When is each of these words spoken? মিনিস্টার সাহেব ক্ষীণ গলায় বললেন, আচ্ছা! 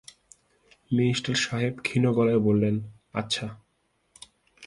মিনিস্টার 0.91 1.35
সাহেব 1.35 1.73
ক্ষীণ 1.83 2.03
গলায় 2.11 2.39
বললেন, 2.39 2.75
আচ্ছা! 3.13 3.47